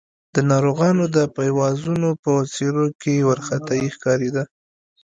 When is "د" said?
0.35-0.37, 1.15-1.17